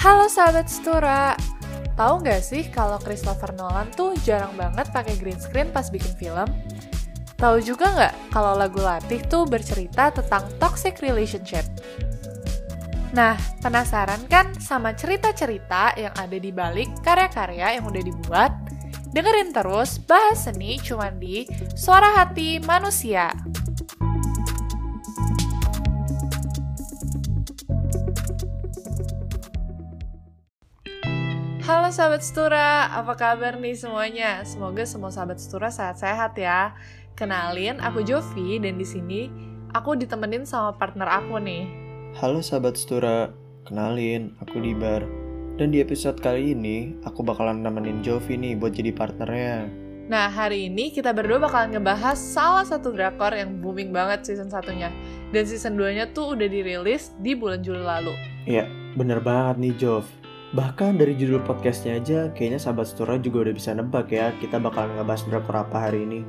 Halo 0.00 0.32
sahabat 0.32 0.64
Stura, 0.72 1.36
tahu 1.92 2.24
nggak 2.24 2.40
sih 2.40 2.64
kalau 2.72 2.96
Christopher 2.96 3.52
Nolan 3.52 3.92
tuh 3.92 4.16
jarang 4.24 4.56
banget 4.56 4.88
pakai 4.96 5.12
green 5.20 5.36
screen 5.36 5.68
pas 5.76 5.92
bikin 5.92 6.16
film? 6.16 6.48
Tahu 7.36 7.60
juga 7.60 7.92
nggak 7.92 8.32
kalau 8.32 8.56
lagu 8.56 8.80
Latih 8.80 9.20
tuh 9.28 9.44
bercerita 9.44 10.08
tentang 10.08 10.48
toxic 10.56 11.04
relationship? 11.04 11.68
Nah, 13.12 13.36
penasaran 13.60 14.24
kan 14.24 14.56
sama 14.56 14.96
cerita-cerita 14.96 15.92
yang 16.00 16.16
ada 16.16 16.38
di 16.40 16.48
balik 16.48 16.88
karya-karya 17.04 17.76
yang 17.76 17.84
udah 17.84 18.00
dibuat? 18.00 18.56
Dengerin 19.12 19.52
terus 19.52 20.00
bahas 20.00 20.48
seni 20.48 20.80
cuman 20.80 21.20
di 21.20 21.44
Suara 21.76 22.16
Hati 22.16 22.56
Manusia. 22.64 23.36
Sahabat 31.90 32.22
Stura, 32.22 32.86
apa 32.94 33.18
kabar 33.18 33.58
nih 33.58 33.74
semuanya? 33.74 34.46
Semoga 34.46 34.86
semua 34.86 35.10
sahabat 35.10 35.42
Stura 35.42 35.74
sehat-sehat 35.74 36.38
ya. 36.38 36.78
Kenalin, 37.18 37.82
aku 37.82 38.06
Jovi 38.06 38.62
dan 38.62 38.78
di 38.78 38.86
sini 38.86 39.26
aku 39.74 39.98
ditemenin 39.98 40.46
sama 40.46 40.78
partner 40.78 41.10
aku 41.10 41.42
nih. 41.42 41.66
Halo 42.22 42.46
sahabat 42.46 42.78
Stura, 42.78 43.34
kenalin 43.66 44.38
aku 44.38 44.62
Dibar. 44.62 45.02
Dan 45.58 45.74
di 45.74 45.82
episode 45.82 46.22
kali 46.22 46.54
ini 46.54 46.94
aku 47.02 47.26
bakalan 47.26 47.58
nemenin 47.58 48.06
Jovi 48.06 48.38
nih 48.38 48.54
buat 48.54 48.70
jadi 48.70 48.94
partnernya. 48.94 49.66
Nah, 50.06 50.30
hari 50.30 50.70
ini 50.70 50.94
kita 50.94 51.10
berdua 51.10 51.42
bakalan 51.42 51.74
ngebahas 51.74 52.14
salah 52.14 52.62
satu 52.62 52.94
drakor 52.94 53.34
yang 53.34 53.58
booming 53.58 53.90
banget 53.90 54.30
season 54.30 54.46
satunya. 54.46 54.94
Dan 55.34 55.42
season 55.42 55.74
2-nya 55.74 56.14
tuh 56.14 56.38
udah 56.38 56.46
dirilis 56.46 57.10
di 57.18 57.34
bulan 57.34 57.66
Juli 57.66 57.82
lalu. 57.82 58.14
Iya, 58.46 58.70
bener 58.94 59.18
banget 59.18 59.58
nih 59.58 59.74
Jov. 59.74 60.19
Bahkan 60.50 60.98
dari 60.98 61.14
judul 61.14 61.46
podcastnya 61.46 62.02
aja, 62.02 62.26
kayaknya 62.34 62.58
sahabat 62.58 62.90
Stura 62.90 63.14
juga 63.22 63.46
udah 63.46 63.54
bisa 63.54 63.70
nebak 63.70 64.10
ya 64.10 64.34
kita 64.42 64.58
bakalan 64.58 64.98
ngebahas 64.98 65.22
drakor 65.30 65.62
apa 65.62 65.86
hari 65.86 66.02
ini. 66.02 66.20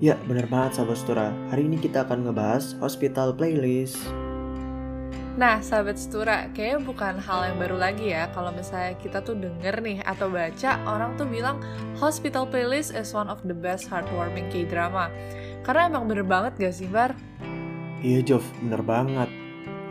Ya, 0.00 0.16
bener 0.24 0.48
banget 0.48 0.80
sahabat 0.80 0.96
Stura. 0.96 1.28
Hari 1.52 1.68
ini 1.68 1.76
kita 1.76 2.08
akan 2.08 2.24
ngebahas 2.24 2.72
Hospital 2.80 3.36
Playlist. 3.36 4.00
Nah, 5.36 5.60
sahabat 5.60 6.00
Stura, 6.00 6.48
kayaknya 6.56 6.80
bukan 6.80 7.20
hal 7.20 7.52
yang 7.52 7.60
baru 7.60 7.76
lagi 7.76 8.08
ya 8.08 8.32
kalau 8.32 8.48
misalnya 8.56 8.96
kita 8.96 9.20
tuh 9.20 9.36
denger 9.36 9.84
nih 9.84 10.00
atau 10.00 10.32
baca 10.32 10.80
orang 10.88 11.12
tuh 11.20 11.28
bilang 11.28 11.60
Hospital 12.00 12.48
Playlist 12.48 12.96
is 12.96 13.12
one 13.12 13.28
of 13.28 13.44
the 13.44 13.52
best 13.52 13.84
heartwarming 13.84 14.48
K-drama. 14.48 15.12
Karena 15.60 15.92
emang 15.92 16.08
bener 16.08 16.24
banget 16.24 16.56
gak 16.56 16.72
sih, 16.72 16.88
Bar? 16.88 17.12
Iya 18.00 18.24
Jov, 18.24 18.44
bener 18.64 18.80
banget. 18.80 19.28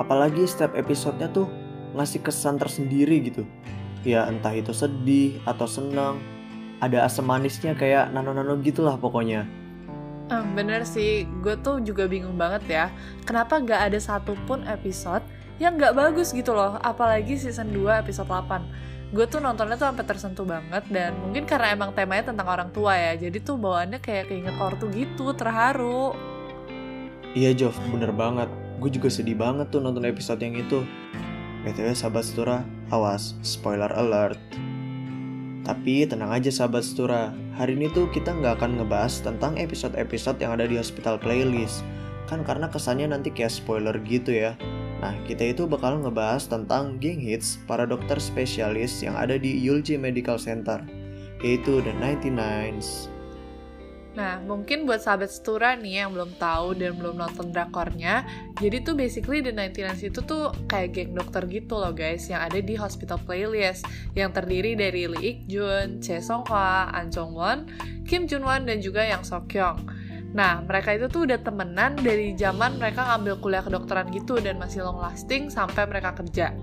Apalagi 0.02 0.50
setiap 0.50 0.74
episodenya 0.74 1.30
tuh 1.30 1.46
ngasih 1.94 2.20
kesan 2.26 2.58
tersendiri 2.58 3.22
gitu. 3.24 3.46
Ya 4.04 4.28
entah 4.28 4.52
itu 4.52 4.76
sedih 4.76 5.40
atau 5.48 5.70
senang. 5.70 6.20
Ada 6.84 7.08
asam 7.08 7.24
manisnya 7.24 7.72
kayak 7.78 8.12
nano-nano 8.12 8.60
gitulah 8.60 9.00
pokoknya. 9.00 9.48
Hmm, 10.28 10.56
bener 10.56 10.84
sih, 10.84 11.24
gue 11.44 11.56
tuh 11.60 11.80
juga 11.80 12.08
bingung 12.08 12.36
banget 12.36 12.64
ya. 12.68 12.86
Kenapa 13.24 13.60
gak 13.64 13.92
ada 13.92 14.00
satupun 14.00 14.68
episode 14.68 15.24
yang 15.60 15.80
gak 15.80 15.96
bagus 15.96 16.36
gitu 16.36 16.52
loh. 16.52 16.76
Apalagi 16.84 17.40
season 17.40 17.72
2 17.72 18.04
episode 18.04 18.28
8. 18.28 19.14
Gue 19.14 19.30
tuh 19.30 19.38
nontonnya 19.40 19.78
tuh 19.78 19.88
sampai 19.94 20.06
tersentuh 20.10 20.42
banget 20.42 20.90
dan 20.90 21.14
mungkin 21.22 21.46
karena 21.46 21.70
emang 21.70 21.94
temanya 21.94 22.34
tentang 22.34 22.50
orang 22.50 22.70
tua 22.74 22.98
ya. 22.98 23.14
Jadi 23.14 23.46
tuh 23.46 23.62
bawaannya 23.62 24.02
kayak 24.02 24.34
keinget 24.34 24.56
ortu 24.58 24.90
gitu, 24.90 25.32
terharu. 25.38 26.18
Iya 27.38 27.54
Jov, 27.54 27.78
bener 27.94 28.10
banget. 28.10 28.50
Gue 28.82 28.90
juga 28.90 29.14
sedih 29.14 29.38
banget 29.38 29.70
tuh 29.70 29.86
nonton 29.86 30.04
episode 30.10 30.42
yang 30.42 30.58
itu. 30.58 30.82
BTW 31.64 31.95
sahabat 31.95 32.28
setura, 32.28 32.58
awas, 32.92 33.39
spoiler 33.39 33.88
alert. 33.95 34.36
Tapi 35.64 36.03
tenang 36.03 36.36
aja 36.36 36.52
sahabat 36.52 36.83
setura, 36.83 37.31
hari 37.56 37.80
ini 37.80 37.88
tuh 37.88 38.11
kita 38.11 38.36
nggak 38.36 38.59
akan 38.59 38.83
ngebahas 38.83 39.23
tentang 39.23 39.56
episode-episode 39.56 40.44
yang 40.44 40.59
ada 40.59 40.68
di 40.68 40.75
hospital 40.75 41.16
playlist. 41.16 41.88
Kan 42.28 42.44
karena 42.44 42.68
kesannya 42.68 43.07
nanti 43.16 43.31
kayak 43.31 43.56
spoiler 43.56 43.96
gitu 44.03 44.35
ya. 44.35 44.59
Nah, 45.00 45.16
kita 45.23 45.56
itu 45.56 45.63
bakal 45.63 46.03
ngebahas 46.03 46.52
tentang 46.52 47.00
geng 47.00 47.23
hits 47.23 47.63
para 47.63 47.88
dokter 47.88 48.19
spesialis 48.19 49.00
yang 49.00 49.16
ada 49.16 49.40
di 49.40 49.56
Yulji 49.56 49.96
Medical 49.96 50.35
Center, 50.35 50.84
yaitu 51.40 51.79
The 51.79 51.96
99s. 51.96 53.07
Nah, 54.13 54.38
mungkin 54.46 54.85
buat 54.85 55.01
sahabat 55.01 55.34
Stura 55.34 55.74
nih 55.74 56.06
yang 56.06 56.13
belum 56.13 56.38
tahu 56.38 56.78
dan 56.78 56.94
belum 57.01 57.18
nonton 57.18 57.50
drakornya, 57.50 58.22
jadi 58.62 58.85
tuh 58.85 58.94
basically 58.94 59.41
The 59.41 59.50
99 59.50 60.13
itu 60.13 60.19
tuh 60.22 60.53
kayak 60.69 60.94
geng 60.94 61.12
dokter 61.18 61.41
gitu 61.50 61.81
loh 61.81 61.90
guys, 61.90 62.29
yang 62.29 62.46
ada 62.46 62.62
di 62.62 62.78
Hospital 62.78 63.18
Playlist, 63.25 63.90
yang 64.13 64.29
terdiri 64.29 64.78
dari 64.78 65.09
Lee 65.09 65.25
Ik 65.25 65.38
Jun, 65.50 65.97
Chae 65.97 66.22
Song 66.22 66.46
Hwa, 66.46 66.94
An 66.94 67.09
Jong 67.09 67.34
Won, 67.34 67.66
Kim 68.06 68.29
Jun 68.29 68.46
Wan, 68.46 68.69
dan 68.69 68.85
juga 68.85 69.02
Yang 69.02 69.34
So 69.34 69.41
Kyung. 69.50 69.81
Nah, 70.34 70.62
mereka 70.66 70.94
itu 70.94 71.09
tuh 71.09 71.25
udah 71.29 71.41
temenan 71.41 71.97
dari 71.97 72.38
zaman 72.38 72.78
mereka 72.78 73.06
ngambil 73.06 73.41
kuliah 73.41 73.66
kedokteran 73.66 74.13
gitu 74.13 74.38
dan 74.38 74.62
masih 74.62 74.85
long 74.85 75.02
lasting 75.02 75.50
sampai 75.50 75.85
mereka 75.85 76.13
kerja 76.18 76.53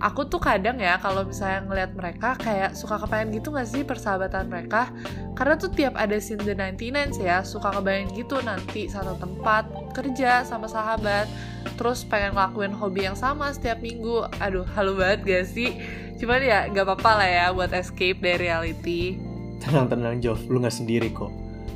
aku 0.00 0.24
tuh 0.26 0.40
kadang 0.40 0.80
ya 0.80 0.96
kalau 0.96 1.28
misalnya 1.28 1.60
ngeliat 1.68 1.92
mereka 1.92 2.32
kayak 2.40 2.72
suka 2.72 2.96
kepengen 2.96 3.36
gitu 3.36 3.52
gak 3.52 3.68
sih 3.68 3.84
persahabatan 3.84 4.48
mereka? 4.48 4.88
Karena 5.36 5.60
tuh 5.60 5.68
tiap 5.70 5.94
ada 5.94 6.16
scene 6.16 6.40
The 6.40 6.56
99 6.56 7.20
ya 7.20 7.44
suka 7.44 7.68
kebayang 7.76 8.16
gitu 8.16 8.40
nanti 8.40 8.88
satu 8.88 9.20
tempat 9.20 9.68
kerja 9.92 10.42
sama 10.48 10.66
sahabat 10.66 11.28
terus 11.76 12.02
pengen 12.08 12.32
ngelakuin 12.32 12.72
hobi 12.72 13.06
yang 13.06 13.16
sama 13.16 13.52
setiap 13.52 13.84
minggu. 13.84 14.24
Aduh 14.40 14.64
halu 14.72 14.96
banget 14.96 15.20
gak 15.28 15.46
sih? 15.52 15.76
Cuman 16.16 16.40
ya 16.40 16.66
gak 16.72 16.88
apa-apa 16.88 17.20
lah 17.20 17.28
ya 17.28 17.46
buat 17.52 17.70
escape 17.76 18.18
dari 18.24 18.48
reality. 18.48 19.20
Tenang-tenang 19.60 20.24
Jov, 20.24 20.40
lu 20.48 20.64
gak 20.64 20.72
sendiri 20.72 21.12
kok. 21.12 21.28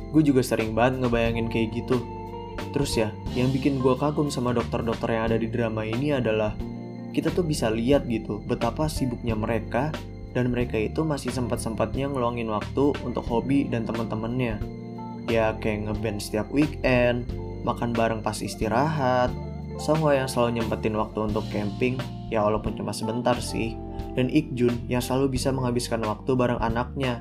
Gue 0.09 0.25
juga 0.25 0.41
sering 0.41 0.73
banget 0.73 1.05
ngebayangin 1.05 1.53
kayak 1.53 1.77
gitu. 1.77 2.01
Terus 2.73 2.97
ya, 2.97 3.13
yang 3.37 3.53
bikin 3.53 3.77
gue 3.77 3.93
kagum 3.99 4.33
sama 4.33 4.55
dokter-dokter 4.55 5.13
yang 5.13 5.23
ada 5.29 5.37
di 5.37 5.47
drama 5.47 5.85
ini 5.85 6.15
adalah 6.15 6.55
kita 7.15 7.31
tuh 7.31 7.47
bisa 7.47 7.71
lihat 7.71 8.03
gitu 8.11 8.43
betapa 8.43 8.91
sibuknya 8.91 9.39
mereka 9.39 9.95
dan 10.35 10.51
mereka 10.51 10.75
itu 10.75 11.07
masih 11.07 11.31
sempat-sempatnya 11.31 12.11
ngeluangin 12.11 12.51
waktu 12.51 12.91
untuk 13.07 13.23
hobi 13.23 13.63
dan 13.71 13.87
teman-temannya. 13.87 14.59
Ya 15.31 15.55
kayak 15.57 15.87
ngeband 15.89 16.19
setiap 16.19 16.51
weekend, 16.51 17.23
makan 17.63 17.95
bareng 17.95 18.19
pas 18.19 18.43
istirahat, 18.43 19.31
Songhwa 19.75 20.15
yang 20.15 20.27
selalu 20.27 20.59
nyempetin 20.59 20.95
waktu 20.95 21.19
untuk 21.31 21.43
camping, 21.51 21.99
ya 22.31 22.43
walaupun 22.43 22.75
cuma 22.79 22.95
sebentar 22.95 23.35
sih. 23.39 23.75
Dan 24.15 24.31
Ikjun 24.31 24.87
yang 24.87 25.03
selalu 25.03 25.35
bisa 25.35 25.51
menghabiskan 25.51 25.99
waktu 26.03 26.31
bareng 26.35 26.59
anaknya. 26.63 27.19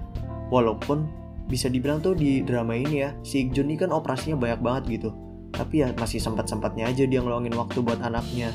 Walaupun 0.54 1.10
bisa 1.50 1.66
dibilang 1.66 1.98
tuh 1.98 2.14
di 2.14 2.46
drama 2.46 2.78
ini 2.78 3.02
ya, 3.02 3.10
si 3.26 3.42
Ikjun 3.46 3.66
ini 3.70 3.78
kan 3.78 3.90
operasinya 3.90 4.38
banyak 4.38 4.60
banget 4.62 4.82
gitu. 5.00 5.10
Tapi 5.50 5.82
ya 5.82 5.90
masih 5.98 6.22
sempat-sempatnya 6.22 6.90
aja 6.90 7.06
dia 7.06 7.18
ngeluangin 7.18 7.54
waktu 7.58 7.82
buat 7.82 7.98
anaknya. 7.98 8.54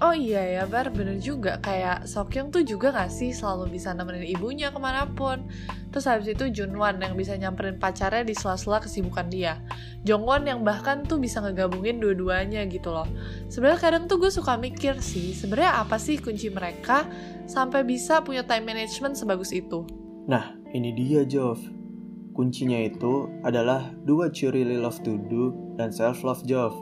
Oh 0.00 0.16
iya 0.16 0.40
ya 0.40 0.62
Bar, 0.64 0.88
bener 0.96 1.20
juga. 1.20 1.60
Kayak 1.60 2.08
Sokyung 2.08 2.48
tuh 2.48 2.64
juga 2.64 2.88
gak 2.88 3.12
sih 3.12 3.36
selalu 3.36 3.76
bisa 3.76 3.92
nemenin 3.92 4.24
ibunya 4.32 4.72
ke 4.72 4.80
mana 4.80 5.04
pun? 5.04 5.44
Terus 5.92 6.08
habis 6.08 6.32
itu 6.32 6.48
Junwan 6.48 6.96
yang 7.04 7.12
bisa 7.20 7.36
nyamperin 7.36 7.76
pacarnya 7.76 8.24
di 8.24 8.32
sela-sela 8.32 8.80
kesibukan 8.80 9.28
dia. 9.28 9.60
Jongwon 10.08 10.48
yang 10.48 10.64
bahkan 10.64 11.04
tuh 11.04 11.20
bisa 11.20 11.44
ngegabungin 11.44 12.00
dua-duanya 12.00 12.64
gitu 12.72 12.88
loh. 12.88 13.04
Sebenarnya 13.52 13.76
kadang 13.76 14.08
tuh 14.08 14.16
gue 14.24 14.32
suka 14.32 14.56
mikir 14.56 14.96
sih 15.04 15.36
sebenarnya 15.36 15.84
apa 15.84 16.00
sih 16.00 16.16
kunci 16.16 16.48
mereka 16.48 17.04
sampai 17.44 17.84
bisa 17.84 18.24
punya 18.24 18.40
time 18.40 18.72
management 18.72 19.20
sebagus 19.20 19.52
itu? 19.52 19.84
Nah 20.24 20.56
ini 20.72 20.96
dia 20.96 21.28
Jov. 21.28 21.60
Kuncinya 22.32 22.80
itu 22.80 23.28
adalah 23.44 23.92
do 24.08 24.16
what 24.16 24.32
you 24.40 24.48
really 24.48 24.80
love 24.80 24.96
to 25.04 25.20
do 25.28 25.52
dan 25.76 25.92
self-love 25.92 26.40
Jov. 26.48 26.72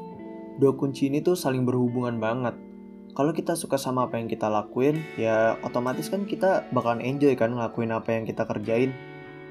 Dua 0.62 0.70
kunci 0.78 1.10
ini 1.10 1.18
tuh 1.18 1.34
saling 1.34 1.66
berhubungan 1.66 2.22
banget 2.22 2.67
kalau 3.14 3.32
kita 3.32 3.56
suka 3.56 3.76
sama 3.76 4.08
apa 4.08 4.20
yang 4.20 4.28
kita 4.28 4.48
lakuin, 4.48 5.00
ya 5.16 5.56
otomatis 5.64 6.08
kan 6.08 6.24
kita 6.28 6.66
bakalan 6.72 7.04
enjoy 7.04 7.32
kan 7.36 7.52
ngelakuin 7.54 7.92
apa 7.92 8.08
yang 8.14 8.24
kita 8.28 8.44
kerjain. 8.44 8.92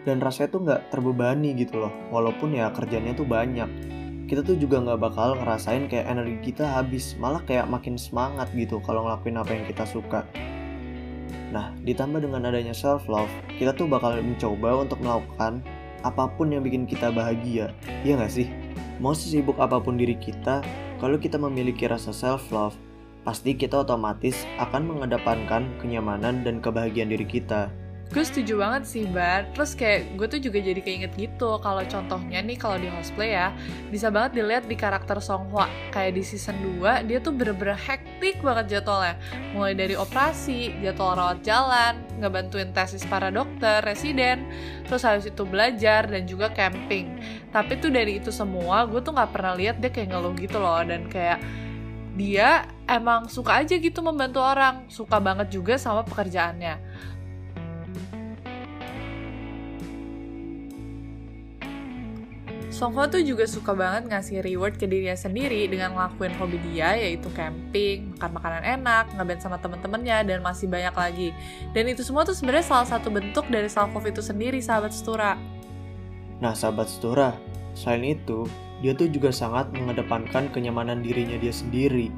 Dan 0.07 0.24
rasanya 0.24 0.50
tuh 0.50 0.62
nggak 0.63 0.81
terbebani 0.88 1.51
gitu 1.57 1.83
loh, 1.83 1.92
walaupun 2.13 2.56
ya 2.56 2.71
kerjanya 2.71 3.12
tuh 3.12 3.27
banyak. 3.27 3.68
Kita 4.27 4.44
tuh 4.44 4.56
juga 4.56 4.80
nggak 4.83 5.00
bakal 5.00 5.36
ngerasain 5.39 5.88
kayak 5.92 6.07
energi 6.07 6.51
kita 6.51 6.63
habis, 6.63 7.15
malah 7.19 7.44
kayak 7.44 7.68
makin 7.68 8.00
semangat 8.00 8.48
gitu 8.56 8.80
kalau 8.83 9.04
ngelakuin 9.04 9.39
apa 9.39 9.51
yang 9.51 9.63
kita 9.68 9.83
suka. 9.83 10.24
Nah, 11.51 11.71
ditambah 11.83 12.24
dengan 12.24 12.48
adanya 12.48 12.75
self-love, 12.75 13.31
kita 13.56 13.71
tuh 13.75 13.88
bakal 13.88 14.19
mencoba 14.19 14.83
untuk 14.83 15.00
melakukan 15.00 15.63
apa 16.03 16.27
pun 16.36 16.51
yang 16.51 16.63
bikin 16.63 16.88
kita 16.88 17.12
bahagia. 17.12 17.71
Iya 18.03 18.19
nggak 18.19 18.31
sih? 18.31 18.48
Mau 19.03 19.12
sesibuk 19.12 19.60
apa 19.60 19.80
pun 19.80 20.00
diri 20.00 20.15
kita, 20.15 20.63
kalau 21.03 21.19
kita 21.19 21.36
memiliki 21.36 21.88
rasa 21.88 22.15
self-love, 22.15 22.75
pasti 23.27 23.59
kita 23.59 23.83
otomatis 23.83 24.47
akan 24.56 24.88
mengedepankan 24.88 25.68
kenyamanan 25.83 26.47
dan 26.47 26.63
kebahagiaan 26.63 27.12
diri 27.12 27.27
kita. 27.27 27.68
gue 28.07 28.24
setuju 28.24 28.56
banget 28.56 28.88
sih 28.88 29.03
Bar. 29.03 29.51
Terus 29.51 29.75
kayak 29.75 30.15
gue 30.15 30.27
tuh 30.31 30.39
juga 30.39 30.63
jadi 30.63 30.79
keinget 30.79 31.12
gitu 31.19 31.59
kalau 31.59 31.83
contohnya 31.83 32.39
nih 32.39 32.56
kalau 32.56 32.79
di 32.79 32.88
cosplay 32.88 33.35
ya 33.35 33.51
bisa 33.91 34.07
banget 34.07 34.39
dilihat 34.39 34.63
di 34.63 34.79
karakter 34.79 35.19
Songhua 35.19 35.68
kayak 35.91 36.15
di 36.15 36.24
season 36.24 36.56
2 36.79 37.03
dia 37.03 37.19
tuh 37.19 37.35
bener-bener 37.35 37.75
hektik 37.75 38.39
banget 38.39 38.79
jadwalnya. 38.79 39.19
Mulai 39.51 39.75
dari 39.75 40.00
operasi 40.00 40.71
jadwal 40.79 41.19
rawat 41.19 41.44
jalan 41.44 42.00
ngebantuin 42.24 42.71
tesis 42.71 43.03
para 43.12 43.27
dokter 43.27 43.83
residen 43.83 44.47
terus 44.88 45.03
habis 45.03 45.27
itu 45.27 45.44
belajar 45.44 46.07
dan 46.07 46.24
juga 46.24 46.47
camping. 46.56 47.12
Tapi 47.51 47.75
tuh 47.75 47.91
dari 47.91 48.24
itu 48.24 48.31
semua 48.31 48.88
gue 48.88 49.03
tuh 49.03 49.12
nggak 49.12 49.35
pernah 49.35 49.51
lihat 49.51 49.83
dia 49.83 49.91
kayak 49.91 50.15
ngeluh 50.15 50.31
gitu 50.39 50.63
loh 50.63 50.79
dan 50.79 51.12
kayak 51.12 51.44
dia 52.17 52.65
emang 52.89 53.29
suka 53.29 53.61
aja 53.61 53.77
gitu 53.77 54.01
membantu 54.01 54.41
orang 54.41 54.89
suka 54.89 55.21
banget 55.21 55.53
juga 55.53 55.77
sama 55.77 56.01
pekerjaannya 56.01 56.81
Songho 62.77 63.09
tuh 63.09 63.25
juga 63.25 63.49
suka 63.49 63.73
banget 63.73 64.05
ngasih 64.05 64.45
reward 64.45 64.77
ke 64.77 64.85
dirinya 64.85 65.17
sendiri 65.17 65.65
dengan 65.65 65.97
ngelakuin 65.97 66.29
hobi 66.37 66.61
dia 66.61 66.93
yaitu 66.93 67.25
camping, 67.33 68.13
makan 68.13 68.37
makanan 68.37 68.63
enak, 68.77 69.05
ngeband 69.17 69.41
sama 69.41 69.57
temen-temennya, 69.57 70.21
dan 70.21 70.45
masih 70.45 70.69
banyak 70.69 70.93
lagi. 70.93 71.29
Dan 71.73 71.89
itu 71.89 72.05
semua 72.05 72.21
tuh 72.21 72.37
sebenarnya 72.37 72.69
salah 72.69 72.85
satu 72.85 73.09
bentuk 73.09 73.49
dari 73.49 73.65
self 73.65 73.89
love 73.97 74.05
itu 74.05 74.21
sendiri, 74.21 74.61
sahabat 74.61 74.93
Setura. 74.93 75.33
Nah, 76.37 76.53
sahabat 76.53 76.85
Setura, 76.85 77.33
selain 77.73 78.13
itu, 78.13 78.45
dia 78.81 78.94
tuh 78.94 79.09
juga 79.09 79.33
sangat 79.33 79.69
mengedepankan 79.74 80.50
kenyamanan 80.53 81.01
dirinya 81.01 81.38
dia 81.41 81.53
sendiri. 81.53 82.13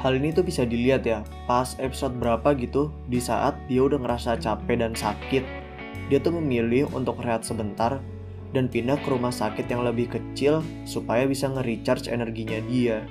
Hal 0.00 0.16
ini 0.16 0.32
tuh 0.32 0.40
bisa 0.40 0.64
dilihat 0.64 1.04
ya, 1.04 1.20
pas 1.44 1.76
episode 1.76 2.16
berapa 2.16 2.56
gitu, 2.56 2.88
di 3.12 3.20
saat 3.20 3.52
dia 3.68 3.84
udah 3.84 4.00
ngerasa 4.00 4.40
capek 4.40 4.80
dan 4.80 4.96
sakit, 4.96 5.44
dia 6.08 6.18
tuh 6.18 6.32
memilih 6.40 6.88
untuk 6.96 7.20
rehat 7.20 7.44
sebentar 7.44 8.00
dan 8.56 8.66
pindah 8.66 8.96
ke 8.96 9.08
rumah 9.12 9.30
sakit 9.30 9.68
yang 9.68 9.84
lebih 9.84 10.08
kecil 10.08 10.64
supaya 10.88 11.28
bisa 11.28 11.52
nge-recharge 11.52 12.08
energinya 12.08 12.58
dia. 12.64 13.04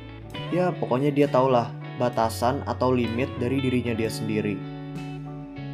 Ya, 0.50 0.74
pokoknya 0.74 1.14
dia 1.14 1.30
tahulah 1.30 1.70
batasan 2.02 2.66
atau 2.66 2.90
limit 2.90 3.30
dari 3.38 3.62
dirinya 3.62 3.94
dia 3.94 4.10
sendiri. 4.10 4.79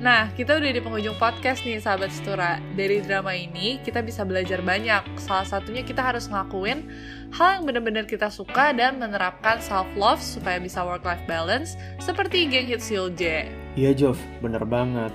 Nah, 0.03 0.29
kita 0.35 0.59
udah 0.59 0.71
di 0.75 0.81
penghujung 0.83 1.15
podcast 1.15 1.63
nih, 1.63 1.79
sahabat 1.79 2.11
setura. 2.11 2.59
Dari 2.75 2.99
drama 2.99 3.31
ini, 3.31 3.79
kita 3.81 4.03
bisa 4.03 4.27
belajar 4.27 4.59
banyak. 4.59 5.01
Salah 5.17 5.47
satunya 5.47 5.81
kita 5.81 6.03
harus 6.03 6.27
ngelakuin 6.27 6.87
hal 7.33 7.59
yang 7.59 7.63
benar-benar 7.63 8.05
kita 8.05 8.27
suka 8.27 8.75
dan 8.75 8.99
menerapkan 8.99 9.63
self-love 9.63 10.19
supaya 10.19 10.59
bisa 10.59 10.83
work-life 10.83 11.23
balance, 11.25 11.79
seperti 11.97 12.45
geng 12.45 12.67
hit 12.69 12.83
J. 13.15 13.49
Iya, 13.79 13.91
Jov. 13.95 14.19
Bener 14.43 14.61
banget. 14.67 15.11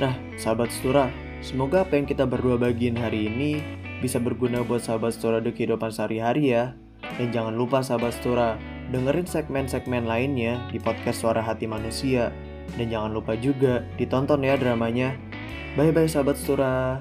Nah, 0.00 0.14
sahabat 0.38 0.72
setura, 0.72 1.10
Semoga 1.42 1.82
apa 1.82 1.98
yang 1.98 2.06
kita 2.06 2.22
berdua 2.22 2.54
bagiin 2.54 2.94
hari 2.94 3.26
ini 3.26 3.58
bisa 3.98 4.22
berguna 4.22 4.62
buat 4.62 4.78
sahabat 4.78 5.18
Stora 5.18 5.42
di 5.42 5.50
kehidupan 5.50 5.90
sehari-hari 5.90 6.54
ya. 6.54 6.78
Dan 7.18 7.34
jangan 7.34 7.58
lupa 7.58 7.82
sahabat 7.82 8.14
Stora, 8.14 8.54
dengerin 8.94 9.26
segmen-segmen 9.26 10.06
lainnya 10.06 10.62
di 10.70 10.78
podcast 10.78 11.26
Suara 11.26 11.42
Hati 11.42 11.66
Manusia. 11.66 12.30
Dan 12.76 12.88
jangan 12.88 13.10
lupa 13.12 13.36
juga 13.36 13.84
ditonton 13.96 14.42
ya 14.44 14.56
dramanya. 14.56 15.16
Bye-bye 15.76 16.08
sahabat 16.08 16.36
Stora. 16.36 17.00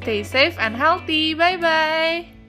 Stay 0.00 0.24
safe 0.24 0.56
and 0.56 0.74
healthy. 0.74 1.36
Bye-bye. 1.36 2.39